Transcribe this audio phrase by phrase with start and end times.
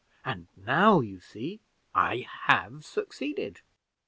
[0.25, 1.61] And now, you see,
[1.93, 3.61] I have succeeded."